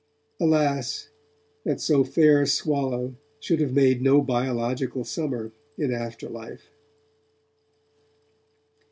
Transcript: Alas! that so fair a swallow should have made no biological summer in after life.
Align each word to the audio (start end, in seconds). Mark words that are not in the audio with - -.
Alas! 0.39 1.09
that 1.63 1.79
so 1.79 2.03
fair 2.03 2.41
a 2.41 2.47
swallow 2.47 3.13
should 3.39 3.59
have 3.59 3.75
made 3.75 4.01
no 4.01 4.19
biological 4.19 5.03
summer 5.03 5.51
in 5.77 5.93
after 5.93 6.27
life. 6.27 6.71